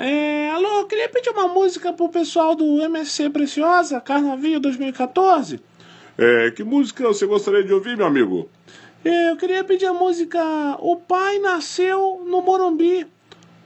[0.00, 5.60] É, alô, queria pedir uma música pro pessoal do MSC Preciosa, Carnaval 2014.
[6.16, 8.48] É, que música você gostaria de ouvir, meu amigo?
[9.04, 10.40] É, eu queria pedir a música
[10.78, 13.08] O Pai Nasceu no Morumbi.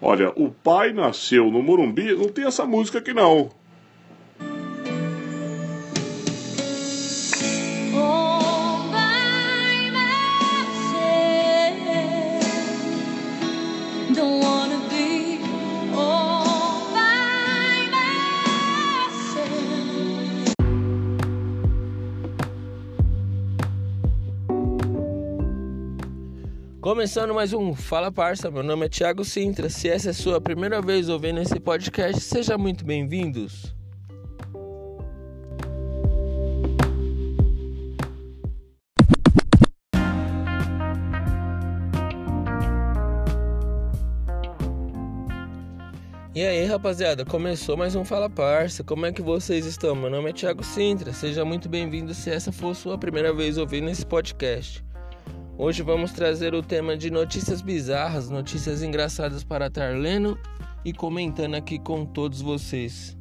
[0.00, 3.50] Olha, o pai nasceu no Morumbi, não tem essa música aqui não.
[26.82, 29.70] Começando mais um Fala Parça, meu nome é Thiago Sintra.
[29.70, 33.72] Se essa é sua primeira vez ouvindo esse podcast, seja muito bem-vindos.
[46.34, 48.82] E aí, rapaziada, começou mais um Fala Parça.
[48.82, 49.94] Como é que vocês estão?
[49.94, 51.12] Meu nome é Thiago Sintra.
[51.12, 54.82] Seja muito bem-vindo se essa for sua primeira vez ouvindo esse podcast.
[55.62, 60.36] Hoje vamos trazer o tema de notícias bizarras, notícias engraçadas para estar lendo
[60.84, 63.16] e comentando aqui com todos vocês.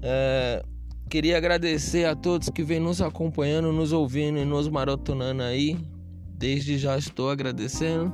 [0.00, 0.62] É,
[1.10, 5.76] queria agradecer a todos que vêm nos acompanhando, nos ouvindo e nos maratonando aí.
[6.28, 8.12] Desde já estou agradecendo.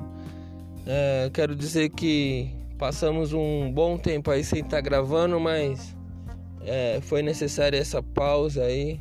[0.87, 5.95] É, quero dizer que passamos um bom tempo aí sem estar gravando, mas
[6.63, 8.99] é, foi necessária essa pausa aí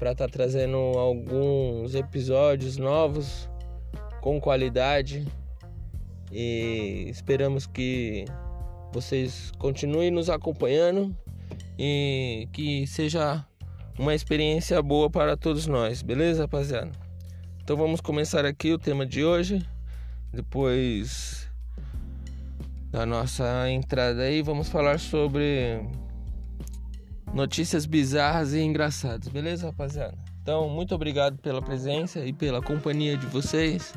[0.00, 3.51] para estar trazendo alguns episódios novos
[4.22, 5.26] com qualidade
[6.30, 8.24] e esperamos que
[8.92, 11.14] vocês continuem nos acompanhando
[11.78, 13.44] e que seja
[13.98, 16.92] uma experiência boa para todos nós, beleza, rapaziada?
[17.62, 19.66] Então vamos começar aqui o tema de hoje.
[20.32, 21.50] Depois
[22.90, 25.84] da nossa entrada aí, vamos falar sobre
[27.34, 30.16] notícias bizarras e engraçadas, beleza, rapaziada?
[30.42, 33.94] Então, muito obrigado pela presença e pela companhia de vocês.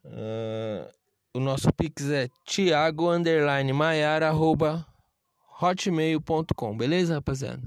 [0.04, 0.86] Uh,
[1.32, 3.06] o nosso pix é thiago
[5.62, 7.62] hotmail.com, beleza, rapaziada?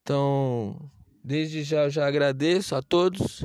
[0.00, 0.88] Então,
[1.24, 3.44] desde já eu já agradeço a todos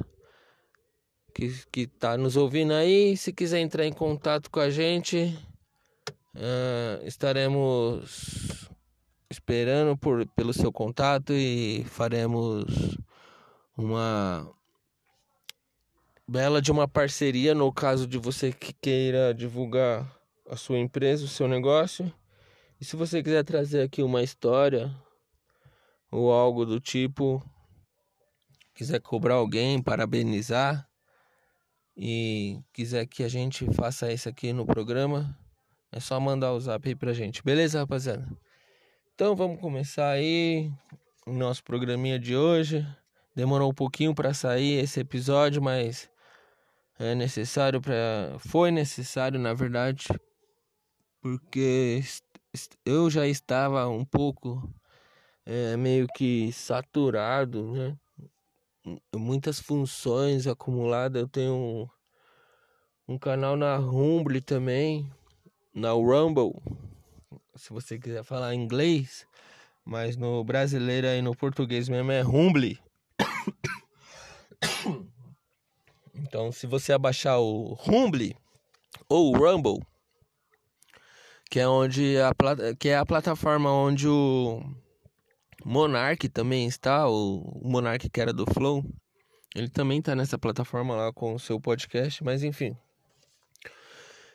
[1.33, 3.17] que que tá nos ouvindo aí.
[3.17, 5.35] Se quiser entrar em contato com a gente,
[6.35, 8.69] uh, estaremos
[9.27, 12.95] esperando por, pelo seu contato e faremos
[13.75, 14.53] uma
[16.27, 20.09] bela de uma parceria no caso de você que queira divulgar
[20.49, 22.11] a sua empresa, o seu negócio.
[22.79, 24.93] E se você quiser trazer aqui uma história
[26.11, 27.43] ou algo do tipo,
[28.73, 30.87] quiser cobrar alguém, parabenizar
[31.95, 35.37] e quiser que a gente faça isso aqui no programa,
[35.91, 37.43] é só mandar o zap aí pra gente.
[37.43, 38.27] Beleza, rapaziada?
[39.13, 40.71] Então vamos começar aí.
[41.25, 42.85] o nosso programinha de hoje.
[43.35, 46.09] Demorou um pouquinho para sair esse episódio, mas
[46.99, 50.07] é necessário para foi necessário, na verdade,
[51.21, 52.01] porque
[52.85, 54.71] eu já estava um pouco
[55.45, 57.97] é, meio que saturado, né?
[59.15, 61.21] Muitas funções acumuladas.
[61.21, 61.87] Eu tenho um,
[63.07, 65.09] um canal na Rumble também,
[65.73, 66.53] na Rumble,
[67.55, 69.25] se você quiser falar inglês,
[69.85, 72.79] mas no brasileiro e no português mesmo é Rumble.
[76.13, 78.35] Então, se você abaixar o Rumble
[79.09, 79.85] ou o Rumble,
[81.49, 82.31] que é onde a
[82.75, 84.61] que é a plataforma onde o
[85.65, 88.83] Monark também está, o Monark que era do Flow,
[89.55, 92.75] ele também tá nessa plataforma lá com o seu podcast, mas enfim.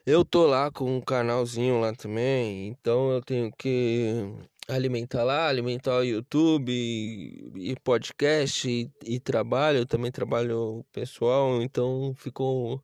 [0.06, 4.32] Eu tô lá com um canalzinho lá também, então eu tenho que
[4.68, 11.62] alimentar lá, alimentar o YouTube e, e podcast e, e trabalho, eu também trabalho pessoal,
[11.62, 12.82] então ficou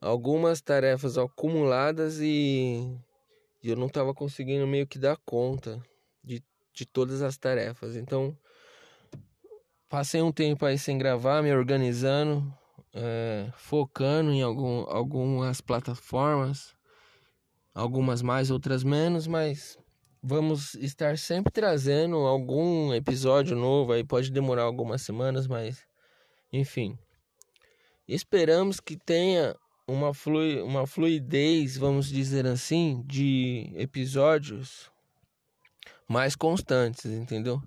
[0.00, 2.94] algumas tarefas acumuladas e,
[3.62, 5.82] e eu não tava conseguindo meio que dar conta
[6.22, 6.44] de,
[6.74, 7.96] de todas as tarefas.
[7.96, 8.36] Então,
[9.88, 12.52] passei um tempo aí sem gravar, me organizando,
[12.92, 16.76] é, focando em algum, algumas plataformas,
[17.74, 19.78] algumas mais, outras menos, mas
[20.26, 25.86] vamos estar sempre trazendo algum episódio novo aí, pode demorar algumas semanas, mas
[26.50, 26.98] enfim.
[28.08, 29.54] Esperamos que tenha
[29.86, 34.90] uma, flui, uma fluidez, vamos dizer assim, de episódios
[36.08, 37.62] mais constantes, entendeu?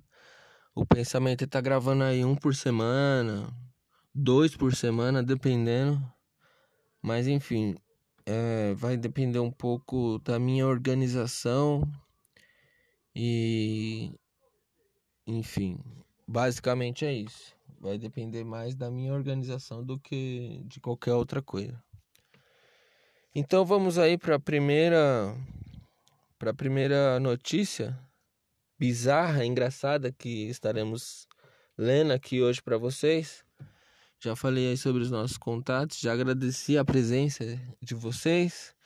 [0.73, 3.53] O pensamento é tá gravando aí um por semana,
[4.13, 6.03] dois por semana, dependendo.
[7.03, 7.75] Mas enfim,
[8.25, 11.83] é, vai depender um pouco da minha organização
[13.19, 14.13] e
[15.25, 15.79] enfim,
[16.27, 17.55] basicamente é isso.
[17.79, 21.83] Vai depender mais da minha organização do que de qualquer outra coisa.
[23.33, 25.35] Então vamos aí para a primeira
[26.37, 27.99] para a primeira notícia
[28.77, 31.27] bizarra, engraçada que estaremos
[31.75, 33.43] lendo aqui hoje para vocês.
[34.19, 37.43] Já falei aí sobre os nossos contatos, já agradeci a presença
[37.81, 38.76] de vocês.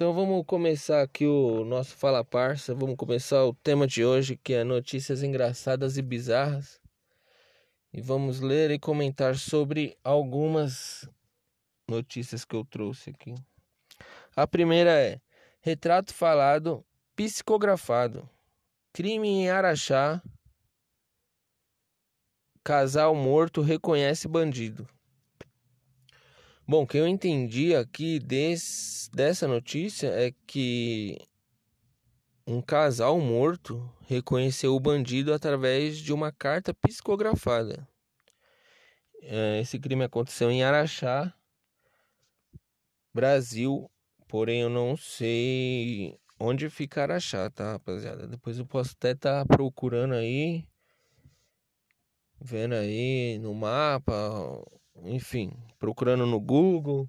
[0.00, 4.54] Então vamos começar aqui o nosso Fala Parça, vamos começar o tema de hoje que
[4.54, 6.80] é notícias engraçadas e bizarras.
[7.92, 11.06] E vamos ler e comentar sobre algumas
[11.86, 13.34] notícias que eu trouxe aqui.
[14.34, 15.20] A primeira é:
[15.60, 16.82] retrato falado
[17.14, 18.26] psicografado.
[18.94, 20.22] Crime em Araxá.
[22.64, 24.88] Casal morto reconhece bandido.
[26.70, 31.18] Bom, o que eu entendi aqui des, dessa notícia é que
[32.46, 37.88] um casal morto reconheceu o bandido através de uma carta psicografada.
[39.20, 41.34] É, Esse crime aconteceu em Araxá,
[43.12, 43.90] Brasil,
[44.28, 48.28] porém eu não sei onde fica Araxá, tá, rapaziada?
[48.28, 50.64] Depois eu posso até estar procurando aí,
[52.40, 54.14] vendo aí no mapa,
[55.04, 57.08] enfim, procurando no Google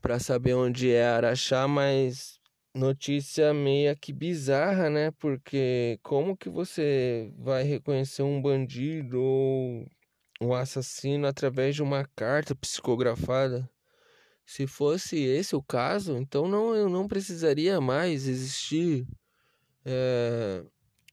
[0.00, 2.38] para saber onde é Araxá, mas
[2.74, 5.10] notícia meio que bizarra, né?
[5.12, 9.86] Porque como que você vai reconhecer um bandido ou
[10.40, 13.68] um assassino através de uma carta psicografada?
[14.44, 19.06] Se fosse esse o caso, então não, eu não precisaria mais existir
[19.86, 20.62] é,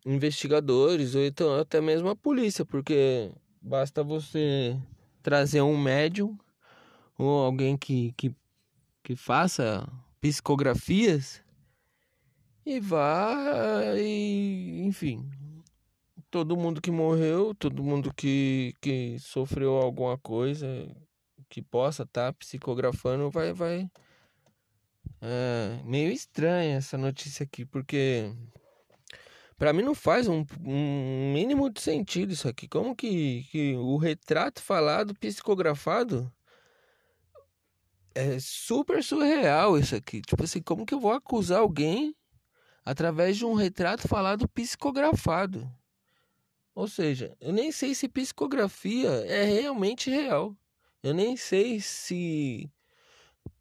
[0.05, 4.77] investigadores ou então até mesmo a polícia, porque basta você
[5.22, 6.38] trazer um médium
[7.18, 8.36] ou alguém que, que,
[9.04, 9.88] que faça
[10.20, 11.44] psicografias
[12.66, 13.36] e vá
[13.98, 15.30] e enfim
[16.30, 20.68] todo mundo que morreu todo mundo que, que sofreu alguma coisa
[21.50, 23.90] que possa estar psicografando vai vai
[25.22, 28.32] é meio estranha essa notícia aqui porque
[29.62, 32.68] Pra mim não faz um, um mínimo de sentido isso aqui.
[32.68, 36.34] Como que, que o retrato falado, psicografado,
[38.15, 40.20] é super surreal isso aqui.
[40.20, 42.15] Tipo assim, como que eu vou acusar alguém
[42.84, 45.72] através de um retrato falado psicografado?
[46.74, 50.58] Ou seja, eu nem sei se psicografia é realmente real.
[51.03, 52.68] Eu nem sei se.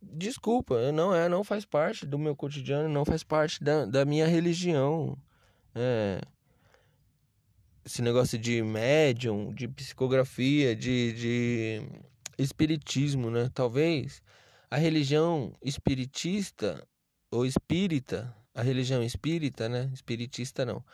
[0.00, 4.26] Desculpa, não é, não faz parte do meu cotidiano, não faz parte da, da minha
[4.26, 5.14] religião.
[5.74, 6.20] É,
[7.84, 11.82] esse negócio de médium, de psicografia, de, de
[12.38, 13.50] espiritismo, né?
[13.54, 14.22] Talvez
[14.70, 16.86] a religião espiritista
[17.30, 19.90] ou espírita, a religião espírita, né?
[19.92, 20.84] Espiritista não.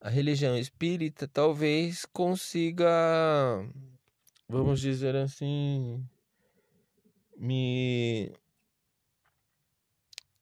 [0.00, 2.88] a religião espírita talvez consiga,
[4.48, 6.02] vamos dizer assim,
[7.36, 8.32] me.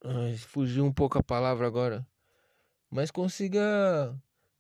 [0.05, 2.07] Ai, fugiu um pouco a palavra agora.
[2.91, 3.61] Mas consiga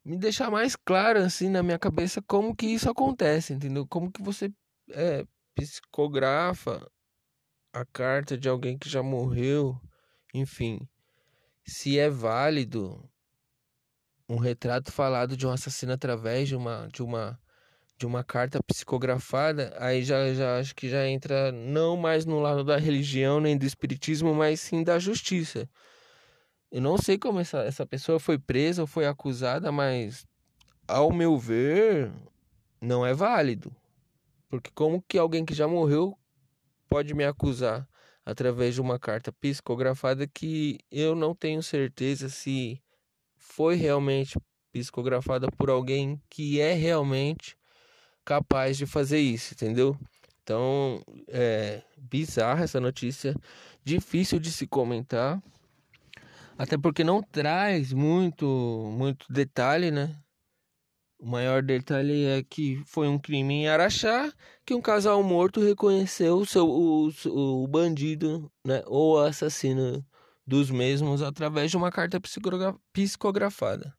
[0.04, 3.86] me deixar mais claro, assim, na minha cabeça como que isso acontece, entendeu?
[3.86, 4.52] Como que você
[4.90, 6.90] é, psicografa
[7.72, 9.80] a carta de alguém que já morreu,
[10.34, 10.80] enfim.
[11.66, 13.08] Se é válido
[14.28, 17.38] um retrato falado de um assassino através de uma de uma
[17.98, 22.62] de uma carta psicografada, aí já, já acho que já entra não mais no lado
[22.62, 25.68] da religião nem do espiritismo, mas sim da justiça.
[26.70, 30.26] Eu não sei como essa, essa pessoa foi presa ou foi acusada, mas
[30.86, 32.10] ao meu ver,
[32.80, 33.74] não é válido.
[34.48, 36.16] Porque como que alguém que já morreu
[36.88, 37.86] pode me acusar
[38.24, 42.82] através de uma carta psicografada que eu não tenho certeza se
[43.36, 44.38] foi realmente
[44.72, 47.56] psicografada por alguém que é realmente
[48.24, 49.96] capaz de fazer isso, entendeu?
[50.42, 53.34] Então, é bizarra essa notícia,
[53.84, 55.42] difícil de se comentar,
[56.58, 58.44] até porque não traz muito,
[58.92, 60.20] muito detalhe, né?
[61.20, 64.32] O maior detalhe é que foi um crime em Araxá,
[64.66, 67.10] que um casal morto reconheceu o, seu, o,
[67.62, 70.04] o bandido, né, ou assassino
[70.46, 73.96] dos mesmos através de uma carta psicogra psicografada.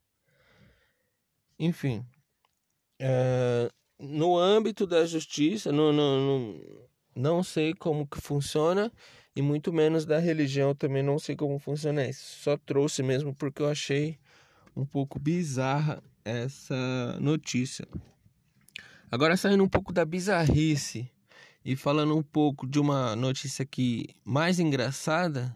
[1.57, 2.05] Enfim,
[2.99, 6.89] é, no âmbito da justiça, no, no, no,
[7.19, 8.89] não sei como que funciona
[9.35, 12.41] e muito menos da religião também não sei como funciona isso.
[12.41, 14.17] Só trouxe mesmo porque eu achei
[14.73, 17.85] um pouco bizarra essa notícia.
[19.11, 21.11] Agora saindo um pouco da bizarrice
[21.65, 25.53] e falando um pouco de uma notícia aqui mais engraçada,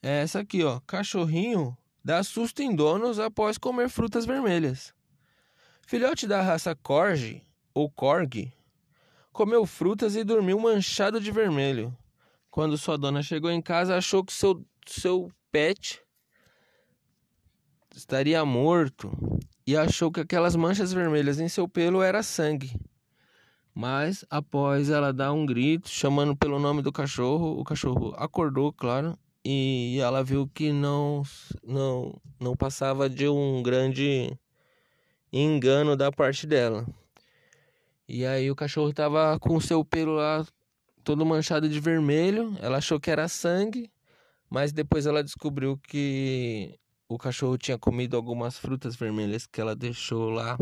[0.00, 0.78] é essa aqui, ó.
[0.86, 4.94] Cachorrinho dá susto em donos após comer frutas vermelhas.
[5.84, 7.42] Filhote da raça Corgi
[7.74, 8.55] ou Corgi
[9.36, 11.94] comeu frutas e dormiu manchado de vermelho.
[12.50, 16.02] Quando sua dona chegou em casa, achou que seu, seu pet
[17.94, 19.12] estaria morto
[19.66, 22.80] e achou que aquelas manchas vermelhas em seu pelo era sangue.
[23.74, 29.18] Mas após ela dar um grito chamando pelo nome do cachorro, o cachorro acordou, claro,
[29.44, 31.22] e ela viu que não
[31.62, 34.34] não não passava de um grande
[35.30, 36.86] engano da parte dela.
[38.08, 40.46] E aí o cachorro tava com o seu pelo lá
[41.02, 42.56] todo manchado de vermelho.
[42.60, 43.90] Ela achou que era sangue,
[44.50, 50.30] mas depois ela descobriu que o cachorro tinha comido algumas frutas vermelhas que ela deixou
[50.30, 50.56] lá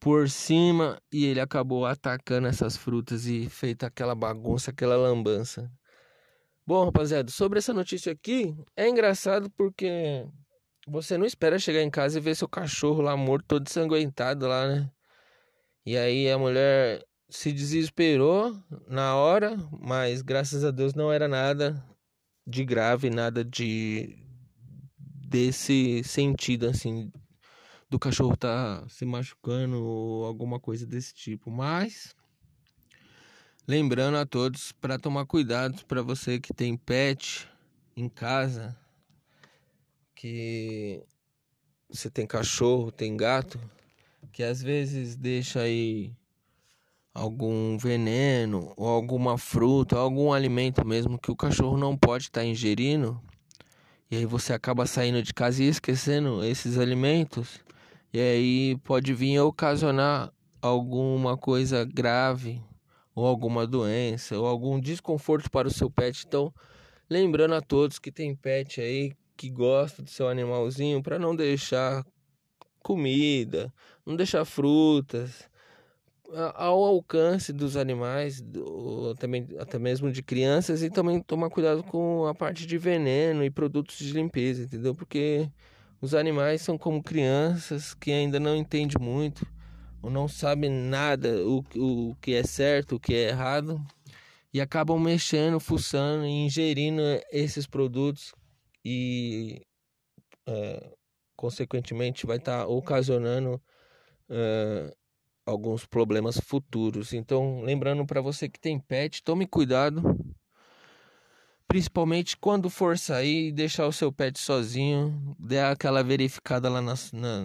[0.00, 5.70] por cima e ele acabou atacando essas frutas e feito aquela bagunça, aquela lambança.
[6.66, 10.26] Bom, rapaziada, sobre essa notícia aqui, é engraçado porque
[10.86, 14.68] você não espera chegar em casa e ver seu cachorro lá morto, todo ensanguentado lá,
[14.68, 14.90] né?
[15.88, 18.54] E aí a mulher se desesperou
[18.86, 21.82] na hora, mas graças a Deus não era nada
[22.46, 24.18] de grave, nada de
[24.98, 27.10] desse sentido assim
[27.88, 32.14] do cachorro tá se machucando ou alguma coisa desse tipo, mas
[33.66, 37.48] lembrando a todos para tomar cuidado para você que tem pet
[37.96, 38.76] em casa,
[40.14, 41.02] que
[41.88, 43.58] você tem cachorro, tem gato,
[44.32, 46.12] que às vezes deixa aí
[47.14, 52.46] algum veneno ou alguma fruta, algum alimento mesmo que o cachorro não pode estar tá
[52.46, 53.20] ingerindo.
[54.10, 57.60] E aí você acaba saindo de casa e esquecendo esses alimentos.
[58.12, 60.32] E aí pode vir ocasionar
[60.62, 62.62] alguma coisa grave
[63.14, 66.24] ou alguma doença ou algum desconforto para o seu pet.
[66.26, 66.54] Então,
[67.10, 72.04] lembrando a todos que tem pet aí que gosta do seu animalzinho para não deixar
[72.82, 73.72] comida,
[74.06, 75.48] não deixar frutas,
[76.54, 82.26] ao alcance dos animais, do, também, até mesmo de crianças, e também tomar cuidado com
[82.26, 84.94] a parte de veneno e produtos de limpeza, entendeu?
[84.94, 85.50] Porque
[86.00, 89.46] os animais são como crianças que ainda não entendem muito,
[90.02, 93.80] ou não sabem nada o, o que é certo, o que é errado,
[94.52, 98.32] e acabam mexendo, fuçando e ingerindo esses produtos
[98.84, 99.62] e,
[100.46, 100.92] é,
[101.38, 103.62] consequentemente, vai estar tá ocasionando.
[104.28, 104.92] É,
[105.48, 107.12] alguns problemas futuros.
[107.12, 110.02] Então, lembrando para você que tem pet, tome cuidado.
[111.66, 117.12] Principalmente quando for sair e deixar o seu pet sozinho, dê aquela verificada lá nas,
[117.12, 117.42] na,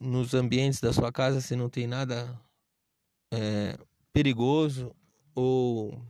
[0.00, 2.40] nos ambientes da sua casa se não tem nada
[3.32, 3.78] é,
[4.12, 4.94] perigoso
[5.34, 6.02] ou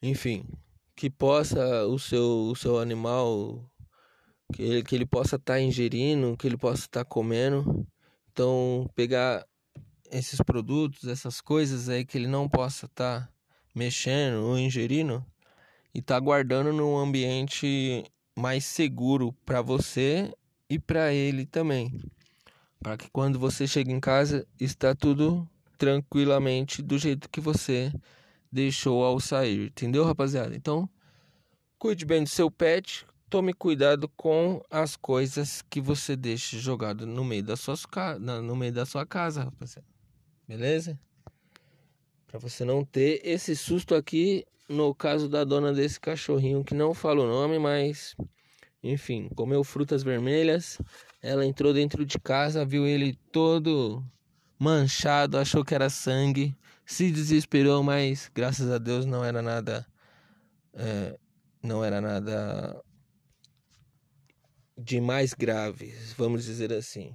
[0.00, 0.46] enfim
[0.94, 3.69] que possa o seu, o seu animal
[4.52, 7.86] que ele, que ele possa estar ingerindo, que ele possa estar comendo.
[8.32, 9.44] Então, pegar
[10.10, 13.30] esses produtos, essas coisas aí que ele não possa estar
[13.74, 15.24] mexendo ou ingerindo
[15.94, 18.04] e tá guardando num ambiente
[18.36, 20.32] mais seguro para você
[20.68, 22.00] e para ele também.
[22.80, 27.92] Para que quando você chega em casa está tudo tranquilamente do jeito que você
[28.50, 30.54] deixou ao sair, entendeu, rapaziada?
[30.56, 30.88] Então,
[31.78, 37.24] cuide bem do seu pet, tome cuidado com as coisas que você deixa jogado no
[37.24, 37.76] meio da sua,
[38.18, 39.86] no meio da sua casa, rapaziada.
[40.48, 40.98] Beleza?
[42.26, 46.92] Para você não ter esse susto aqui no caso da dona desse cachorrinho que não
[46.92, 48.16] fala o nome, mas
[48.82, 50.78] enfim, comeu frutas vermelhas.
[51.22, 54.04] Ela entrou dentro de casa, viu ele todo
[54.58, 59.86] manchado, achou que era sangue, se desesperou, mas graças a Deus não era nada,
[60.74, 61.16] é,
[61.62, 62.82] não era nada
[64.82, 67.14] de mais grave, vamos dizer assim.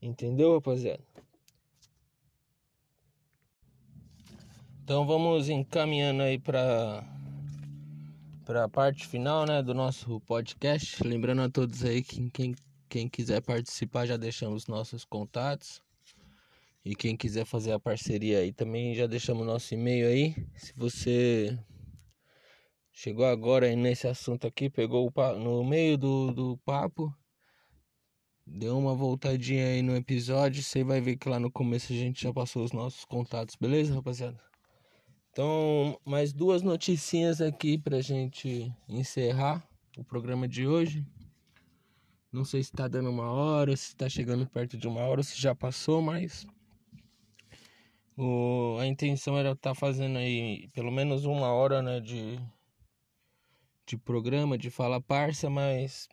[0.00, 1.02] Entendeu, rapaziada?
[4.82, 7.04] Então vamos encaminhando aí para
[8.44, 11.02] para a parte final, né, do nosso podcast.
[11.04, 12.54] Lembrando a todos aí que quem,
[12.88, 15.80] quem quiser participar já deixamos nossos contatos.
[16.84, 20.34] E quem quiser fazer a parceria aí também já deixamos nosso e-mail aí.
[20.56, 21.56] Se você
[23.00, 27.10] chegou agora nesse assunto aqui, pegou o no meio do, do papo,
[28.46, 32.24] deu uma voltadinha aí no episódio, você vai ver que lá no começo a gente
[32.24, 34.38] já passou os nossos contatos, beleza, rapaziada?
[35.30, 39.66] Então, mais duas noticinhas aqui pra gente encerrar
[39.96, 41.02] o programa de hoje.
[42.30, 45.40] Não sei se tá dando uma hora, se tá chegando perto de uma hora, se
[45.40, 46.46] já passou, mas
[48.14, 52.38] o, a intenção era estar tá fazendo aí pelo menos uma hora, né, de,
[53.90, 56.08] de programa, de fala parça, mas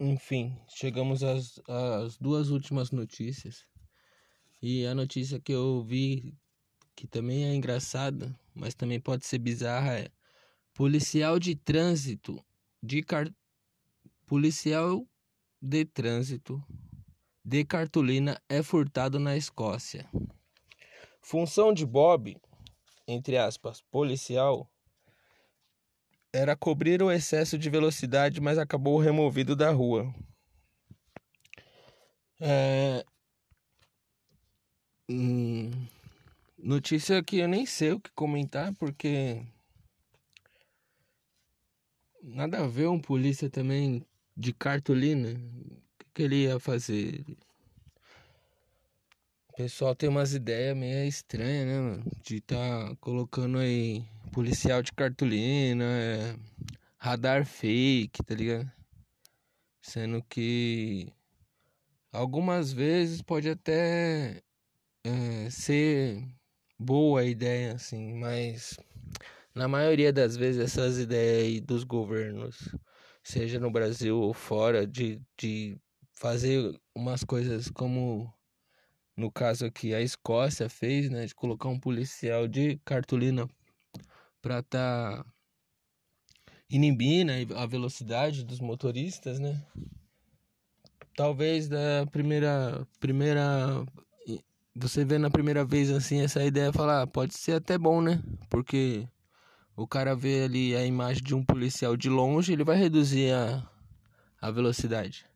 [0.00, 3.66] enfim, chegamos às, às duas últimas notícias.
[4.62, 6.34] E a notícia que eu vi,
[6.96, 10.08] que também é engraçada, mas também pode ser bizarra, é
[10.72, 12.42] policial de trânsito
[12.82, 13.30] de car...
[14.26, 15.06] policial
[15.60, 16.64] de trânsito
[17.44, 20.08] de cartolina é furtado na Escócia.
[21.20, 22.40] Função de Bob,
[23.06, 24.70] entre aspas, policial,
[26.32, 30.12] era cobrir o excesso de velocidade, mas acabou removido da rua.
[32.40, 33.04] É...
[35.08, 35.70] Hum...
[36.58, 39.46] Notícia que eu nem sei o que comentar, porque.
[42.20, 44.04] Nada a ver um polícia também
[44.36, 45.30] de cartolina.
[45.30, 47.24] O que, que ele ia fazer?
[49.50, 52.04] O pessoal tem umas ideias meio estranhas, né, mano?
[52.22, 56.36] De tá colocando aí policial de cartolina, é,
[56.96, 58.70] radar fake, tá ligado?
[59.80, 61.12] Sendo que
[62.12, 64.42] algumas vezes pode até
[65.04, 66.22] é, ser
[66.78, 68.78] boa ideia, assim, mas
[69.54, 72.74] na maioria das vezes essas ideias aí dos governos,
[73.22, 75.76] seja no Brasil ou fora, de, de
[76.12, 78.32] fazer umas coisas como
[79.16, 83.48] no caso aqui a Escócia fez, né, de colocar um policial de cartolina
[84.48, 85.26] para tá
[86.70, 89.62] inibindo a velocidade dos motoristas, né?
[91.14, 93.84] Talvez da primeira primeira
[94.74, 98.22] você vê na primeira vez assim essa ideia falar, ah, pode ser até bom, né?
[98.48, 99.06] Porque
[99.76, 103.68] o cara vê ali a imagem de um policial de longe, ele vai reduzir a,
[104.40, 105.26] a velocidade.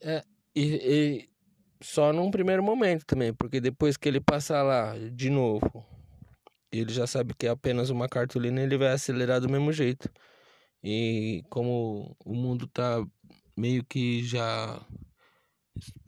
[0.00, 1.28] É, e, e
[1.82, 5.84] só num primeiro momento também, porque depois que ele passar lá de novo,
[6.72, 10.10] ele já sabe que é apenas uma cartolina, ele vai acelerar do mesmo jeito.
[10.82, 13.04] E como o mundo tá
[13.56, 14.80] meio que já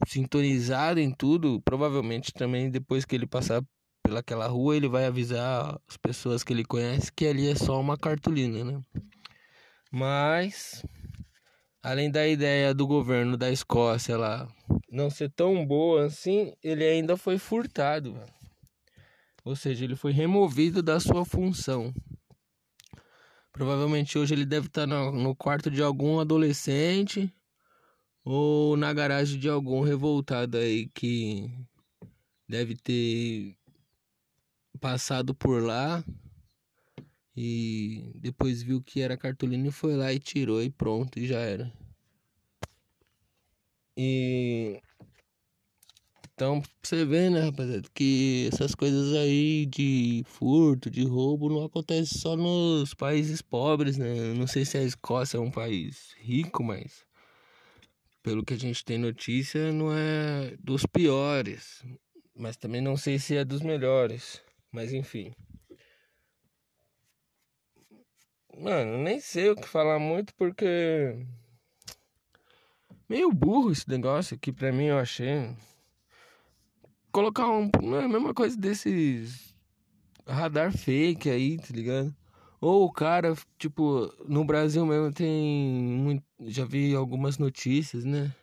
[0.07, 3.63] sintonizado em tudo, provavelmente também depois que ele passar
[4.03, 7.97] pelaquela rua, ele vai avisar as pessoas que ele conhece que ali é só uma
[7.97, 8.81] cartolina, né?
[9.91, 10.85] Mas
[11.83, 14.47] além da ideia do governo da Escócia lá
[14.91, 18.19] não ser tão boa assim, ele ainda foi furtado.
[19.43, 21.93] Ou seja, ele foi removido da sua função.
[23.51, 27.33] Provavelmente hoje ele deve estar no, no quarto de algum adolescente
[28.23, 31.51] ou na garagem de algum revoltado aí que
[32.47, 33.57] deve ter
[34.79, 36.03] passado por lá
[37.35, 41.39] e depois viu que era cartolina e foi lá e tirou e pronto, e já
[41.39, 41.71] era.
[43.97, 44.81] E
[46.41, 52.17] então você vê, né, rapaziada, que essas coisas aí de furto, de roubo não acontece
[52.17, 54.33] só nos países pobres, né?
[54.33, 57.05] Não sei se a Escócia é um país rico, mas
[58.23, 61.85] pelo que a gente tem notícia, não é dos piores,
[62.35, 64.41] mas também não sei se é dos melhores.
[64.71, 65.35] Mas enfim.
[68.57, 71.23] Mano, nem sei o que falar muito porque
[73.07, 75.55] meio burro esse negócio aqui pra mim, eu achei.
[77.11, 77.69] Colocar um,
[77.99, 79.53] é a mesma coisa desses
[80.25, 82.15] radar fake aí, tá ligado?
[82.59, 88.33] Ou o cara, tipo, no Brasil mesmo tem já vi algumas notícias, né?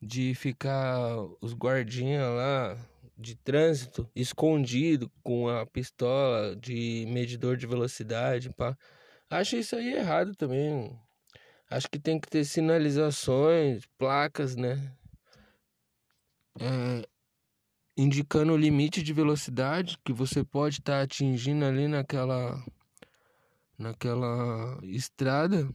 [0.00, 2.76] De ficar os guardinhas lá
[3.16, 8.76] de trânsito escondido com a pistola de medidor de velocidade, pá.
[9.28, 10.96] Acho isso aí errado também.
[11.70, 14.94] Acho que tem que ter sinalizações, placas, né?
[16.60, 17.08] É,
[17.98, 22.64] indicando o limite de velocidade que você pode estar tá atingindo ali naquela
[23.76, 25.68] naquela estrada.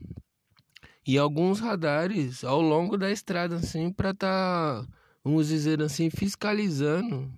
[1.06, 4.88] E alguns radares ao longo da estrada assim para estar tá,
[5.22, 7.30] vamos dizer assim fiscalizando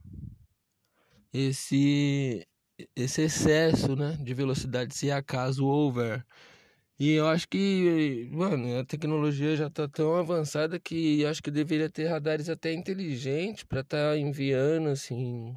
[1.34, 2.48] esse
[2.95, 6.24] esse excesso né de velocidade se acaso houver
[6.98, 11.90] e eu acho que, mano, a tecnologia já tá tão avançada que acho que deveria
[11.90, 15.56] ter radares até inteligentes para estar tá enviando, assim,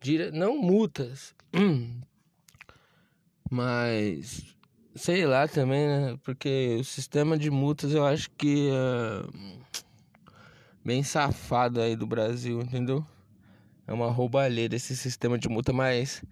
[0.00, 0.30] dire...
[0.30, 1.34] não multas,
[3.50, 4.54] mas
[4.94, 6.18] sei lá também, né?
[6.22, 9.82] Porque o sistema de multas eu acho que é
[10.84, 13.04] bem safado aí do Brasil, entendeu?
[13.86, 16.22] É uma roubalheira esse sistema de multa, mas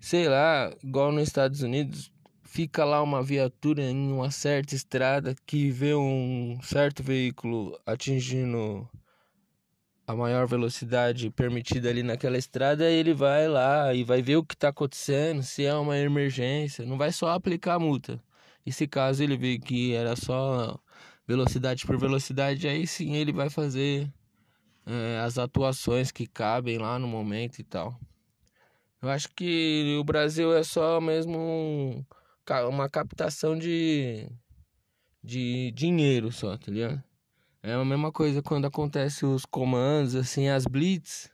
[0.00, 2.12] sei lá, igual nos Estados Unidos
[2.52, 8.86] fica lá uma viatura em uma certa estrada que vê um certo veículo atingindo
[10.06, 14.52] a maior velocidade permitida ali naquela estrada, ele vai lá e vai ver o que
[14.52, 18.22] está acontecendo, se é uma emergência, não vai só aplicar a multa.
[18.66, 20.78] E se caso ele vê que era só
[21.26, 24.12] velocidade por velocidade, aí sim ele vai fazer
[24.84, 27.98] é, as atuações que cabem lá no momento e tal.
[29.00, 32.04] Eu acho que o Brasil é só mesmo um
[32.68, 34.28] uma captação de,
[35.22, 37.02] de dinheiro só, tá ligado?
[37.62, 41.30] É a mesma coisa quando acontece os comandos, assim, as blitz.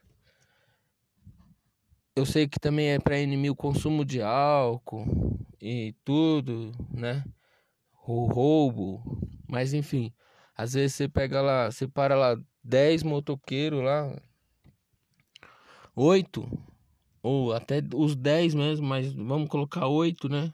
[2.14, 7.24] Eu sei que também é para inibir o consumo de álcool e tudo, né?
[8.06, 9.02] O roubo,
[9.46, 10.12] mas enfim,
[10.54, 14.14] às vezes você pega lá, você para lá 10 motoqueiros lá,
[15.94, 16.46] 8
[17.22, 20.52] ou até os 10 mesmo, mas vamos colocar 8, né?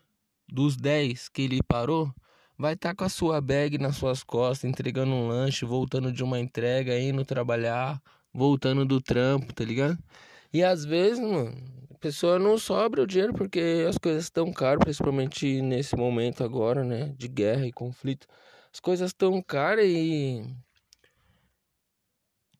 [0.55, 2.15] Dos 10 que ele parou,
[2.57, 6.23] vai estar tá com a sua bag nas suas costas, entregando um lanche, voltando de
[6.23, 8.01] uma entrega, indo trabalhar,
[8.33, 9.99] voltando do trampo, tá ligado?
[10.53, 11.53] E às vezes, mano,
[11.93, 16.85] a pessoa não sobra o dinheiro porque as coisas estão caras, principalmente nesse momento agora,
[16.85, 18.27] né, de guerra e conflito.
[18.73, 20.45] As coisas estão caras e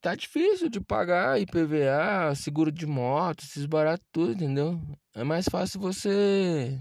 [0.01, 4.81] tá difícil de pagar IPVA, seguro de moto, esses baratos tudo, entendeu?
[5.15, 6.81] É mais fácil você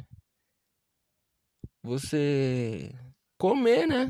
[1.83, 2.91] você
[3.37, 4.07] comer, né?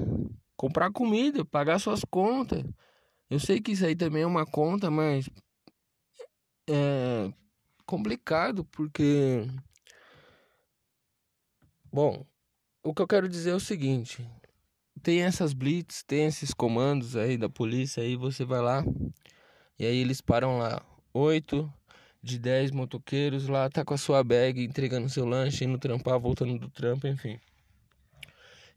[0.55, 2.63] Comprar comida, pagar suas contas.
[3.29, 5.27] Eu sei que isso aí também é uma conta, mas
[6.69, 7.33] é
[7.85, 9.45] complicado porque
[11.91, 12.25] bom,
[12.83, 14.25] o que eu quero dizer é o seguinte,
[15.01, 18.83] tem essas blitz, tem esses comandos aí da polícia aí, você vai lá
[19.77, 20.81] e aí eles param lá
[21.13, 21.71] oito
[22.21, 26.57] de 10 motoqueiros lá, tá com a sua bag, entregando seu lanche, indo trampar, voltando
[26.57, 27.37] do trampo, enfim.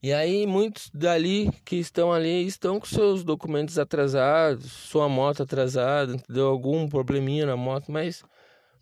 [0.02, 6.14] E aí muitos dali que estão ali estão com seus documentos atrasados, sua moto atrasada,
[6.14, 6.46] entendeu?
[6.48, 8.22] Algum probleminha na moto, mas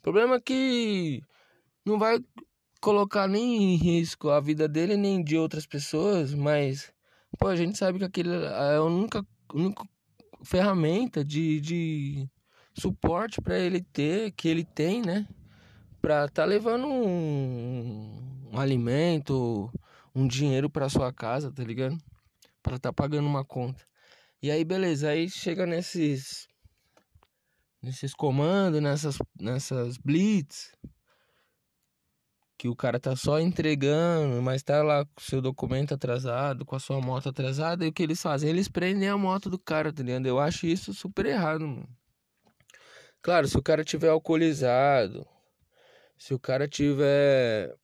[0.02, 1.22] problema é que
[1.84, 2.18] não vai
[2.80, 6.92] colocar nem em risco a vida dele nem de outras pessoas, mas
[7.38, 9.24] pô, a gente sabe que aquele é a única,
[9.54, 9.84] única
[10.42, 12.28] ferramenta de, de
[12.74, 15.26] suporte para ele ter, que ele tem, né?
[16.02, 19.70] Pra tá levando um, um alimento,
[20.14, 21.98] um dinheiro para sua casa, tá ligado?
[22.62, 23.84] Para tá pagando uma conta.
[24.42, 26.46] E aí beleza, aí chega nesses
[27.82, 30.72] nesses comandos, nessas nessas blitz
[32.56, 36.80] que o cara tá só entregando, mas tá lá com seu documento atrasado, com a
[36.80, 38.48] sua moto atrasada, e o que eles fazem?
[38.48, 40.26] Eles prendem a moto do cara, tá ligado?
[40.26, 41.88] Eu acho isso super errado, mano.
[43.20, 45.26] Claro, se o cara tiver alcoolizado,
[46.16, 47.74] se o cara tiver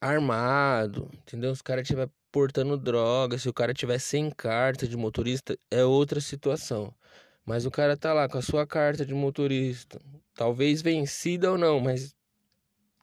[0.00, 1.54] armado, entendeu?
[1.54, 5.84] Se o cara estiver portando droga, se o cara tiver sem carta de motorista, é
[5.84, 6.94] outra situação.
[7.44, 10.00] Mas o cara tá lá com a sua carta de motorista,
[10.34, 12.14] talvez vencida ou não, mas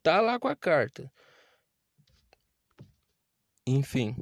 [0.03, 1.11] tá lá com a carta.
[3.67, 4.15] Enfim.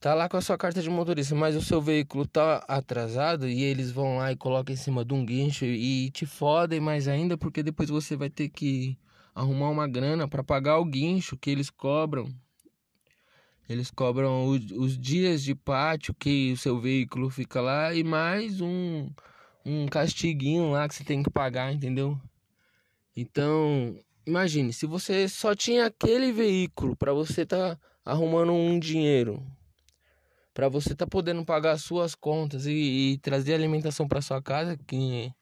[0.00, 3.62] tá lá com a sua carta de motorista, mas o seu veículo tá atrasado e
[3.62, 7.36] eles vão lá e colocam em cima de um guincho e te fodem mais ainda
[7.36, 8.98] porque depois você vai ter que
[9.36, 12.26] arrumar uma grana para pagar o guincho que eles cobram.
[13.68, 18.60] Eles cobram os, os dias de pátio que o seu veículo fica lá e mais
[18.62, 19.10] um
[19.64, 22.18] um castiguinho lá que você tem que pagar, entendeu?
[23.16, 29.44] Então, imagine, se você só tinha aquele veículo para você tá arrumando um dinheiro,
[30.54, 32.70] para você tá podendo pagar as suas contas e,
[33.14, 35.32] e trazer alimentação para sua casa, que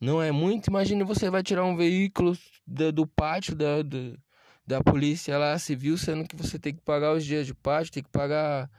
[0.00, 3.98] não é muito, imagine você vai tirar um veículo da- do pátio da, da,
[4.66, 8.02] da polícia lá civil, sendo que você tem que pagar os dias de pátio, tem
[8.02, 8.70] que pagar.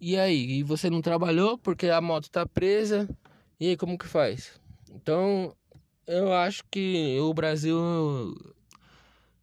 [0.00, 0.58] E aí?
[0.58, 3.08] E você não trabalhou porque a moto tá presa?
[3.58, 4.60] E aí, como que faz?
[4.90, 5.56] Então,
[6.06, 7.78] eu acho que o Brasil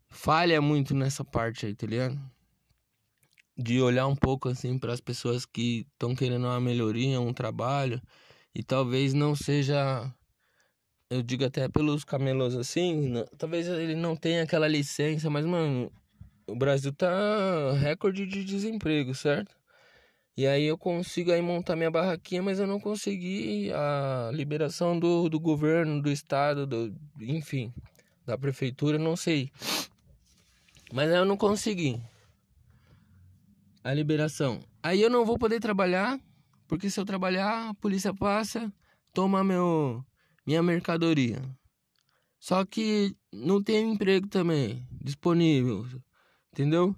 [0.09, 2.19] falha muito nessa parte aí, tá ligado?
[3.57, 8.01] De olhar um pouco assim para as pessoas que estão querendo uma melhoria, um trabalho,
[8.53, 10.11] e talvez não seja,
[11.13, 15.91] eu digo até pelos camelos assim, não- talvez ele não tenha aquela licença, mas mano,
[16.47, 19.55] o Brasil tá recorde de desemprego, certo?
[20.35, 25.29] E aí eu consigo aí montar minha barraquinha, mas eu não consegui a liberação do,
[25.29, 27.71] do governo, do estado, do, enfim,
[28.25, 29.51] da prefeitura, não sei.
[30.91, 32.01] Mas aí eu não consegui
[33.83, 34.59] a liberação.
[34.81, 36.19] Aí eu não vou poder trabalhar,
[36.67, 38.73] porque se eu trabalhar, a polícia passa,
[39.13, 40.03] toma meu
[40.45, 41.41] minha mercadoria.
[42.39, 45.85] Só que não tem emprego também disponível,
[46.51, 46.95] entendeu?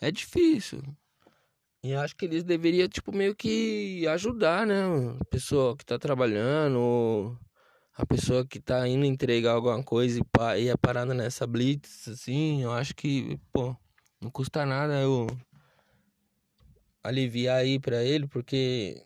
[0.00, 0.82] É difícil.
[1.82, 4.82] E acho que eles deveriam, tipo, meio que ajudar, né?
[5.20, 7.38] A pessoa que tá trabalhando, ou
[7.94, 10.18] a pessoa que tá indo entregar alguma coisa
[10.58, 12.62] e, é parada nessa blitz, assim.
[12.62, 13.76] Eu acho que, pô,
[14.20, 15.26] não custa nada eu
[17.02, 19.02] aliviar aí pra ele, porque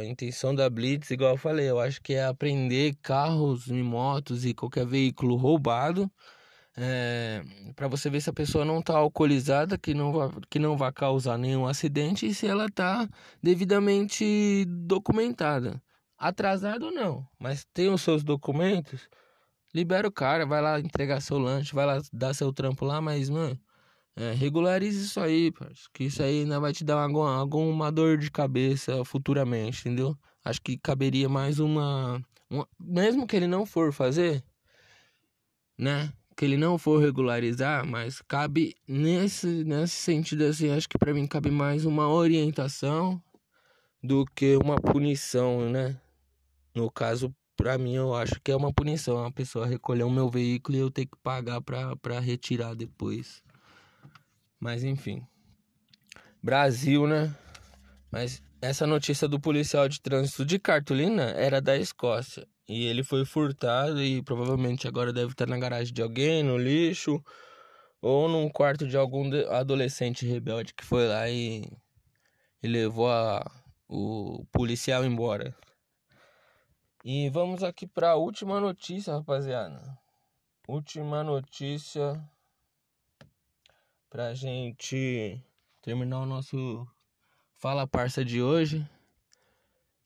[0.00, 4.44] a intenção da blitz, igual eu falei, eu acho que é aprender carros e motos
[4.44, 6.10] e qualquer veículo roubado
[6.80, 7.42] é,
[7.74, 10.92] para você ver se a pessoa não tá alcoolizada, que não, vai, que não vai
[10.92, 13.08] causar nenhum acidente e se ela tá
[13.42, 15.82] devidamente documentada.
[16.16, 19.08] Atrasado não, mas tem os seus documentos,
[19.74, 23.28] libera o cara, vai lá entregar seu lanche, vai lá dar seu trampo lá, mas,
[23.28, 23.58] mano,
[24.18, 28.18] é, regularize isso aí, parceiro, que isso aí ainda vai te dar alguma, alguma dor
[28.18, 30.18] de cabeça futuramente, entendeu?
[30.44, 32.68] Acho que caberia mais uma, uma.
[32.80, 34.42] Mesmo que ele não for fazer,
[35.78, 36.12] né?
[36.36, 41.24] Que ele não for regularizar, mas cabe nesse, nesse sentido assim, acho que pra mim
[41.24, 43.22] cabe mais uma orientação
[44.02, 45.96] do que uma punição, né?
[46.74, 49.24] No caso, pra mim, eu acho que é uma punição.
[49.24, 53.46] A pessoa recolher o meu veículo e eu ter que pagar pra retirar depois.
[54.60, 55.26] Mas enfim.
[56.42, 57.34] Brasil, né?
[58.10, 62.46] Mas essa notícia do policial de trânsito de cartolina era da Escócia.
[62.68, 67.22] E ele foi furtado e provavelmente agora deve estar na garagem de alguém, no lixo,
[68.00, 71.70] ou num quarto de algum adolescente rebelde que foi lá e,
[72.62, 73.44] e levou a,
[73.88, 75.54] o policial embora.
[77.04, 79.80] E vamos aqui para a última notícia, rapaziada.
[80.68, 82.22] Última notícia
[84.10, 85.42] pra gente
[85.82, 86.86] terminar o nosso
[87.58, 88.88] Fala Parça de hoje.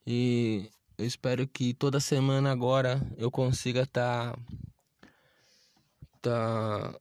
[0.05, 4.37] E eu espero que toda semana agora eu consiga tá
[6.21, 6.99] tá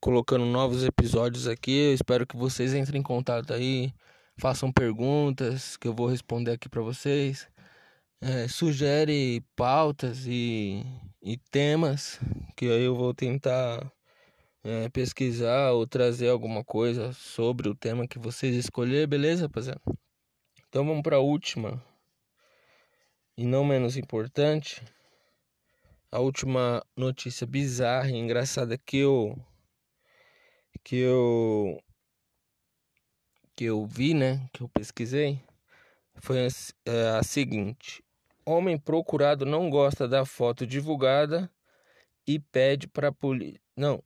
[0.00, 1.72] colocando novos episódios aqui.
[1.72, 3.94] Eu espero que vocês entrem em contato aí,
[4.38, 7.48] façam perguntas que eu vou responder aqui pra vocês.
[8.20, 10.84] É, sugere pautas e,
[11.22, 12.20] e temas
[12.56, 13.90] que aí eu vou tentar
[14.64, 19.80] é, pesquisar ou trazer alguma coisa sobre o tema que vocês escolherem, beleza, rapaziada?
[20.68, 21.82] Então vamos para a última
[23.36, 24.82] e não menos importante,
[26.10, 29.36] a última notícia bizarra e engraçada que eu
[30.84, 31.82] que eu
[33.56, 35.40] que eu vi, né, que eu pesquisei,
[36.16, 36.48] foi a,
[36.86, 38.02] é, a seguinte:
[38.44, 41.50] homem procurado não gosta da foto divulgada
[42.26, 43.60] e pede para polícia.
[43.76, 44.02] Não,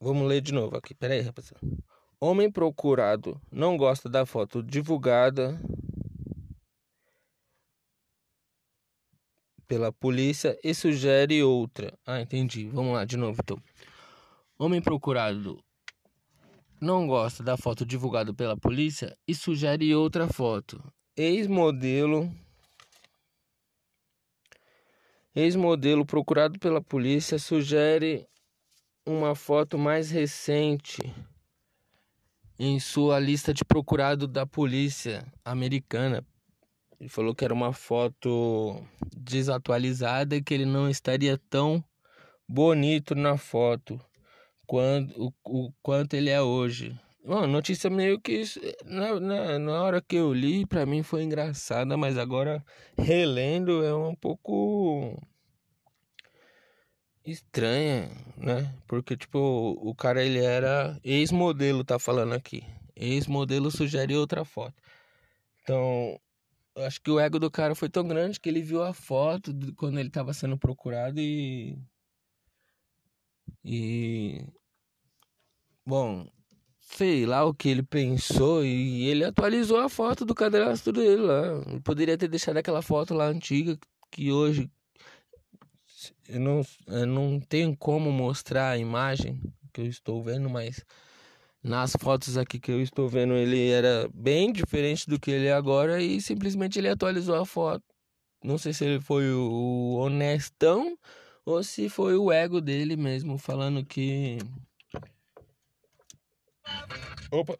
[0.00, 0.94] Vamos ler de novo aqui.
[0.94, 1.60] Pera aí, rapaziada.
[2.20, 5.60] Homem procurado não gosta da foto divulgada
[9.66, 11.92] pela polícia e sugere outra.
[12.06, 12.68] Ah, entendi.
[12.68, 13.58] Vamos lá de novo então.
[14.58, 15.62] Homem procurado
[16.80, 20.82] não gosta da foto divulgada pela polícia e sugere outra foto.
[21.16, 22.30] Ex-modelo
[25.34, 28.26] Ex-modelo procurado pela polícia sugere
[29.06, 30.98] uma foto mais recente
[32.58, 36.26] em sua lista de procurado da polícia americana.
[36.98, 38.82] Ele falou que era uma foto
[39.16, 41.84] desatualizada e que ele não estaria tão
[42.48, 44.00] bonito na foto
[44.66, 46.98] quanto, o, o quanto ele é hoje.
[47.22, 48.42] Uma notícia meio que
[48.84, 52.64] na, na, na hora que eu li, pra mim foi engraçada, mas agora
[52.96, 55.20] relendo é um pouco
[57.26, 58.74] estranha, né?
[58.86, 62.64] Porque tipo, o cara ele era ex-modelo, tá falando aqui.
[62.94, 64.74] Ex-modelo sugere outra foto.
[65.62, 66.18] Então,
[66.78, 69.98] acho que o ego do cara foi tão grande que ele viu a foto quando
[69.98, 71.78] ele tava sendo procurado e
[73.64, 74.46] e
[75.84, 76.28] bom,
[76.80, 81.80] sei lá o que ele pensou e ele atualizou a foto do cadastro dele lá.
[81.84, 83.78] Poderia ter deixado aquela foto lá antiga
[84.10, 84.70] que hoje
[86.28, 89.40] eu não, eu não tenho como mostrar a imagem
[89.72, 90.84] que eu estou vendo, mas
[91.62, 95.52] nas fotos aqui que eu estou vendo ele era bem diferente do que ele é
[95.52, 97.84] agora e simplesmente ele atualizou a foto.
[98.42, 100.96] Não sei se ele foi o, honestão
[101.44, 104.38] ou se foi o ego dele mesmo falando que
[107.30, 107.58] Opa.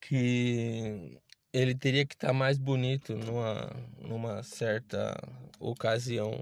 [0.00, 1.18] Que
[1.52, 5.16] ele teria que estar mais bonito numa, numa certa
[5.58, 6.40] ocasião.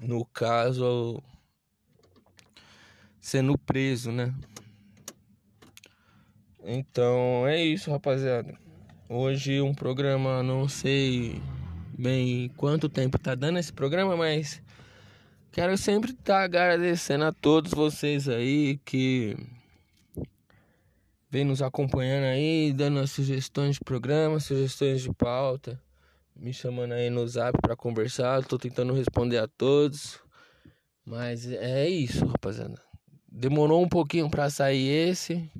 [0.00, 1.22] No caso,
[3.20, 4.34] sendo preso, né?
[6.62, 8.58] Então é isso, rapaziada.
[9.08, 11.40] Hoje um programa, não sei
[11.98, 14.62] bem quanto tempo tá dando esse programa, mas
[15.52, 19.36] quero sempre estar tá agradecendo a todos vocês aí que
[21.30, 25.80] vem nos acompanhando aí, dando as sugestões de programa, sugestões de pauta,
[26.40, 28.42] me chamando aí no zap para conversar.
[28.44, 30.18] Tô tentando responder a todos.
[31.04, 32.80] Mas é isso, rapaziada.
[33.28, 35.50] Demorou um pouquinho para sair esse.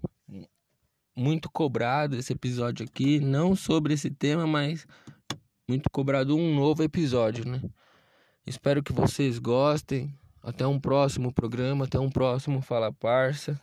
[1.14, 4.86] Muito cobrado esse episódio aqui, não sobre esse tema, mas
[5.68, 7.60] muito cobrado um novo episódio, né?
[8.46, 10.12] Espero que vocês gostem.
[10.42, 13.60] Até um próximo programa, até um próximo Fala Parça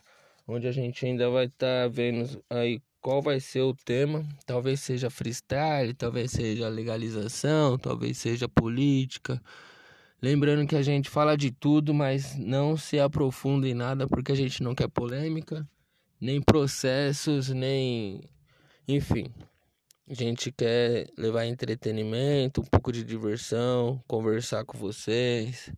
[0.48, 4.26] onde a gente ainda vai estar tá vendo aí qual vai ser o tema.
[4.46, 9.40] Talvez seja freestyle, talvez seja legalização, talvez seja política.
[10.20, 14.34] Lembrando que a gente fala de tudo, mas não se aprofunda em nada porque a
[14.34, 15.66] gente não quer polêmica,
[16.20, 18.20] nem processos, nem.
[18.86, 19.26] Enfim.
[20.10, 25.70] A gente quer levar entretenimento, um pouco de diversão, conversar com vocês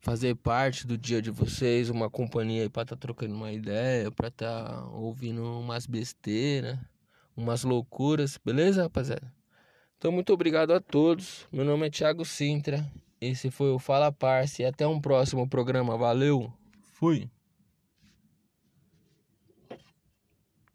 [0.00, 4.10] fazer parte do dia de vocês, uma companhia aí pra estar tá trocando uma ideia,
[4.10, 6.78] pra estar tá ouvindo umas besteiras,
[7.36, 9.32] umas loucuras, beleza, rapaziada?
[9.98, 11.46] Então, muito obrigado a todos.
[11.50, 12.86] Meu nome é Thiago Sintra.
[13.20, 14.62] Esse foi o Fala Parce.
[14.62, 15.96] E até um próximo programa.
[15.96, 16.52] Valeu.
[16.92, 17.30] Fui.